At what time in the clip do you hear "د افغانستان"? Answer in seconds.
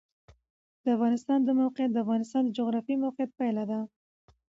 0.83-1.39, 1.93-2.41